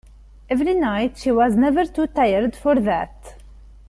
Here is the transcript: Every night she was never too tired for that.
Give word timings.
Every 0.49 0.73
night 0.73 1.17
she 1.19 1.29
was 1.31 1.55
never 1.55 1.85
too 1.85 2.07
tired 2.07 2.55
for 2.55 2.73
that. 2.79 3.35